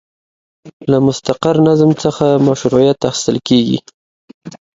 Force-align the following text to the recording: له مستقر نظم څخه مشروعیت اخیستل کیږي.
له 0.91 0.97
مستقر 1.07 1.55
نظم 1.67 1.91
څخه 2.03 2.25
مشروعیت 2.47 2.99
اخیستل 3.09 3.37
کیږي. 3.47 3.79